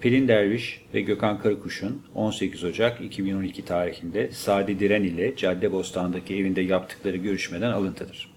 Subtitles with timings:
[0.00, 7.16] Pelin Derviş ve Gökhan Karakuş'un 18 Ocak 2012 tarihinde Sadi Diren ile Caddebostan'daki evinde yaptıkları
[7.16, 8.30] görüşmeden alıntıdır.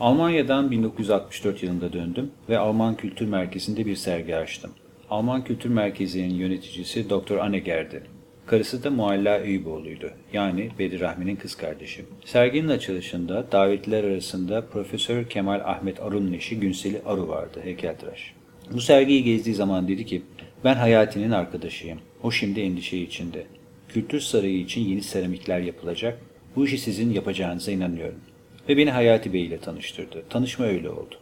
[0.00, 4.70] Almanya'dan 1964 yılında döndüm ve Alman Kültür Merkezi'nde bir sergi açtım.
[5.10, 7.36] Alman Kültür Merkezi'nin yöneticisi Dr.
[7.36, 8.02] Anneger'di.
[8.46, 10.10] Karısı da Mualla Eyüboğlu'ydu.
[10.32, 12.04] Yani Bedir Rahmi'nin kız kardeşi.
[12.24, 18.34] Serginin açılışında davetliler arasında Profesör Kemal Ahmet Arun'un eşi Günseli Aru vardı, heykeltıraş.
[18.70, 20.22] Bu sergiyi gezdiği zaman dedi ki,
[20.64, 21.98] ben Hayati'nin arkadaşıyım.
[22.22, 23.46] O şimdi endişe içinde.
[23.88, 26.18] Kültür Sarayı için yeni seramikler yapılacak.
[26.56, 28.20] Bu işi sizin yapacağınıza inanıyorum.
[28.68, 30.22] Ve beni Hayati Bey ile tanıştırdı.
[30.30, 31.14] Tanışma öyle oldu.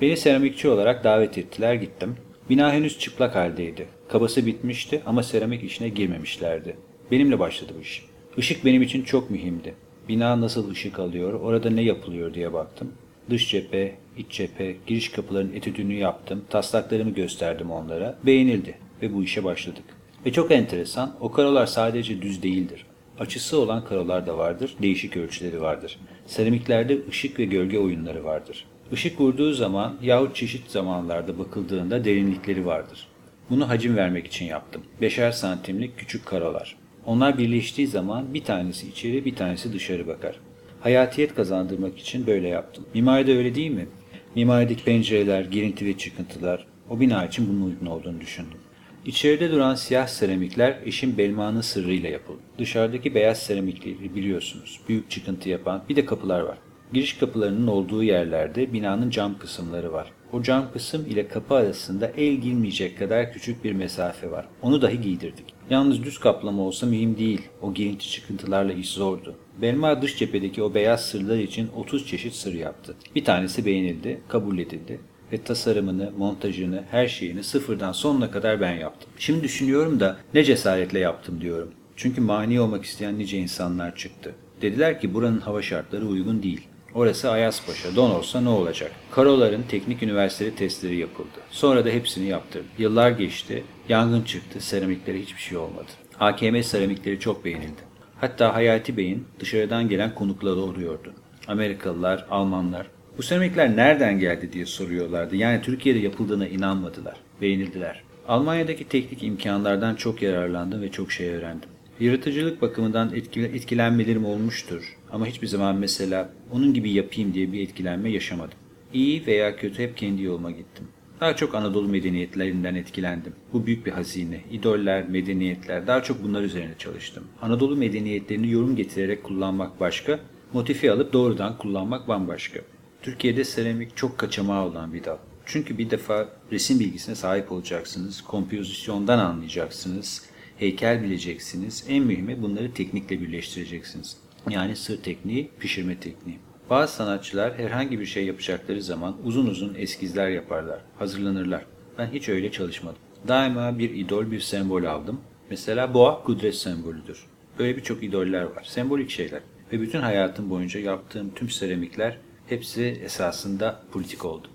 [0.00, 2.16] Beni seramikçi olarak davet ettiler, gittim.
[2.50, 3.86] Bina henüz çıplak haldeydi.
[4.08, 6.76] Kabası bitmişti ama seramik işine girmemişlerdi.
[7.10, 8.04] Benimle başladı bu iş.
[8.36, 9.74] Işık benim için çok mühimdi.
[10.08, 12.92] Bina nasıl ışık alıyor, orada ne yapılıyor diye baktım.
[13.30, 18.18] Dış cephe, iç cephe, giriş kapıların etüdünü yaptım, taslaklarımı gösterdim onlara.
[18.26, 19.84] Beğenildi ve bu işe başladık.
[20.26, 22.86] Ve çok enteresan, o karolar sadece düz değildir.
[23.18, 25.98] Açısı olan karolar da vardır, değişik ölçüleri vardır.
[26.26, 28.64] Seramiklerde ışık ve gölge oyunları vardır.
[28.92, 33.08] Işık vurduğu zaman yahut çeşit zamanlarda bakıldığında derinlikleri vardır.
[33.50, 34.82] Bunu hacim vermek için yaptım.
[35.00, 36.76] Beşer santimlik küçük karolar.
[37.06, 40.40] Onlar birleştiği zaman bir tanesi içeri bir tanesi dışarı bakar.
[40.80, 42.84] Hayatiyet kazandırmak için böyle yaptım.
[42.94, 43.86] Mimaride öyle değil mi?
[44.34, 48.58] Mimarideki pencereler, girinti ve çıkıntılar o bina için bunun uygun olduğunu düşündüm.
[49.06, 52.38] İçeride duran siyah seramikler eşim Belma'nın sırrıyla yapıldı.
[52.58, 54.80] Dışarıdaki beyaz seramikleri biliyorsunuz.
[54.88, 56.58] Büyük çıkıntı yapan bir de kapılar var.
[56.92, 60.12] Giriş kapılarının olduğu yerlerde binanın cam kısımları var.
[60.32, 64.48] O cam kısım ile kapı arasında el girmeyecek kadar küçük bir mesafe var.
[64.62, 65.54] Onu dahi giydirdik.
[65.70, 67.42] Yalnız düz kaplama olsa mühim değil.
[67.62, 69.34] O girinti çıkıntılarla iş zordu.
[69.62, 72.94] Belma dış cephedeki o beyaz sırlar için 30 çeşit sır yaptı.
[73.14, 75.00] Bir tanesi beğenildi, kabul edildi
[75.32, 79.10] ve tasarımını, montajını, her şeyini sıfırdan sonuna kadar ben yaptım.
[79.18, 81.70] Şimdi düşünüyorum da ne cesaretle yaptım diyorum.
[81.96, 84.34] Çünkü mani olmak isteyen nice insanlar çıktı.
[84.62, 86.68] Dediler ki buranın hava şartları uygun değil.
[86.94, 88.92] Orası Ayaspaşa, don olsa ne olacak?
[89.10, 91.38] Karoların teknik üniversiteli testleri yapıldı.
[91.50, 92.68] Sonra da hepsini yaptırdım.
[92.78, 95.88] Yıllar geçti, yangın çıktı, seramiklere hiçbir şey olmadı.
[96.20, 97.88] AKM seramikleri çok beğenildi.
[98.20, 101.12] Hatta Hayati Bey'in dışarıdan gelen konukları oluyordu.
[101.48, 102.86] Amerikalılar, Almanlar.
[103.18, 105.36] Bu seramikler nereden geldi diye soruyorlardı.
[105.36, 107.16] Yani Türkiye'de yapıldığına inanmadılar.
[107.40, 108.02] Beğenildiler.
[108.28, 111.68] Almanya'daki teknik imkanlardan çok yararlandım ve çok şey öğrendim.
[112.00, 114.96] Yaratıcılık bakımından etkilenmelerim olmuştur.
[115.12, 118.58] Ama hiçbir zaman mesela onun gibi yapayım diye bir etkilenme yaşamadım.
[118.92, 120.88] İyi veya kötü hep kendi yoluma gittim.
[121.20, 123.32] Daha çok Anadolu medeniyetlerinden etkilendim.
[123.52, 124.40] Bu büyük bir hazine.
[124.52, 127.24] İdoller, medeniyetler, daha çok bunlar üzerine çalıştım.
[127.42, 130.20] Anadolu medeniyetlerini yorum getirerek kullanmak başka,
[130.52, 132.60] motifi alıp doğrudan kullanmak bambaşka.
[133.02, 135.16] Türkiye'de seramik çok kaçamağı olan bir dal.
[135.46, 140.28] Çünkü bir defa resim bilgisine sahip olacaksınız, kompozisyondan anlayacaksınız,
[140.58, 141.84] heykel bileceksiniz.
[141.88, 144.16] En mühimi bunları teknikle birleştireceksiniz.
[144.50, 146.38] Yani sır tekniği, pişirme tekniği.
[146.70, 151.64] Bazı sanatçılar herhangi bir şey yapacakları zaman uzun uzun eskizler yaparlar, hazırlanırlar.
[151.98, 152.98] Ben hiç öyle çalışmadım.
[153.28, 155.20] Daima bir idol, bir sembol aldım.
[155.50, 157.26] Mesela boğa kudret sembolüdür.
[157.58, 159.40] Böyle birçok idoller var, sembolik şeyler.
[159.72, 164.48] Ve bütün hayatım boyunca yaptığım tüm seramikler hepsi esasında politik oldu.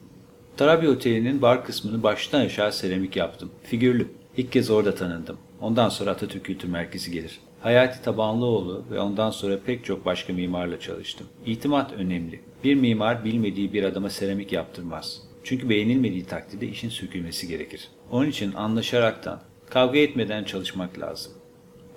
[0.58, 3.52] Tarabya Oteli'nin bar kısmını baştan aşağı seramik yaptım.
[3.64, 4.08] Figürlü.
[4.38, 5.38] İlk kez orada tanındım.
[5.61, 7.39] Ondan sonra Atatürk Kültür Merkezi gelir.
[7.61, 11.27] Hayati Tabanlıoğlu ve ondan sonra pek çok başka mimarla çalıştım.
[11.45, 12.41] İtimat önemli.
[12.63, 15.22] Bir mimar bilmediği bir adama seramik yaptırmaz.
[15.43, 17.88] Çünkü beğenilmediği takdirde işin sökülmesi gerekir.
[18.11, 21.33] Onun için anlaşaraktan, kavga etmeden çalışmak lazım.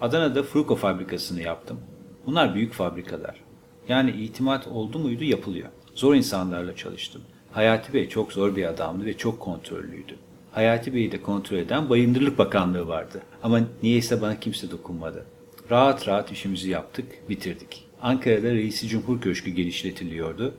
[0.00, 1.80] Adana'da Fruko fabrikasını yaptım.
[2.26, 3.40] Bunlar büyük fabrikalar.
[3.88, 5.68] Yani itimat oldu muydu yapılıyor.
[5.94, 7.22] Zor insanlarla çalıştım.
[7.52, 10.16] Hayati Bey çok zor bir adamdı ve çok kontrollüydü.
[10.56, 13.22] Hayati Bey'i de kontrol eden Bayındırlık Bakanlığı vardı.
[13.42, 15.26] Ama niyeyse bana kimse dokunmadı.
[15.70, 17.84] Rahat rahat işimizi yaptık, bitirdik.
[18.02, 20.54] Ankara'da Reisi Cumhur Köşkü genişletiliyordu.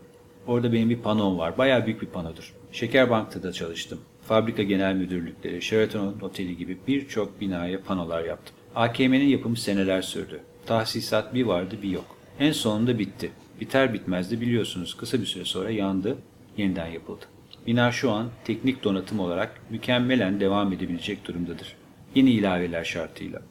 [0.48, 1.58] Orada benim bir panom var.
[1.58, 2.54] Bayağı büyük bir panodur.
[2.72, 4.00] Şekerbank'ta da çalıştım.
[4.28, 8.56] Fabrika genel müdürlükleri, Sheraton Oteli gibi birçok binaya panolar yaptım.
[8.76, 10.40] AKM'nin yapımı seneler sürdü.
[10.66, 12.18] Tahsisat bir vardı bir yok.
[12.40, 13.32] En sonunda bitti.
[13.62, 16.18] Biter bitmez de biliyorsunuz kısa bir süre sonra yandı,
[16.58, 17.26] yeniden yapıldı.
[17.68, 21.76] Bina şu an teknik donatım olarak mükemmelen devam edebilecek durumdadır.
[22.16, 23.42] Yeni ilaveler şartıyla.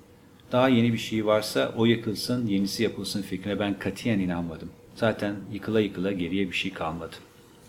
[0.53, 4.71] Daha yeni bir şey varsa o yıkılsın, yenisi yapılsın fikrine ben katiyen inanmadım.
[4.95, 7.17] Zaten yıkıla yıkıla geriye bir şey kalmadı.